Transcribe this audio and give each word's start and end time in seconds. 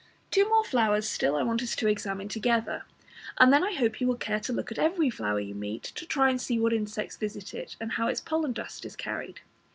Two 0.31 0.49
more 0.49 0.63
flowers 0.63 1.07
still 1.07 1.35
I 1.35 1.43
want 1.43 1.61
us 1.61 1.75
to 1.75 1.85
examine 1.87 2.27
together, 2.27 2.85
and 3.37 3.53
then 3.53 3.63
I 3.63 3.73
hope 3.75 4.01
you 4.01 4.07
will 4.07 4.15
care 4.17 4.39
to 4.39 4.51
look 4.51 4.71
at 4.71 4.79
every 4.79 5.11
flower 5.11 5.39
you 5.39 5.53
meet, 5.53 5.83
to 5.83 6.07
try 6.07 6.27
and 6.31 6.41
see 6.41 6.59
what 6.59 6.73
insects 6.73 7.17
visit 7.17 7.53
it, 7.53 7.75
and 7.79 7.91
how 7.91 8.07
its 8.07 8.19
pollen 8.19 8.51
dust 8.53 8.83
is 8.83 8.95
carried. 8.95 9.41